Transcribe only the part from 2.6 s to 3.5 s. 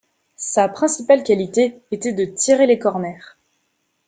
les corner.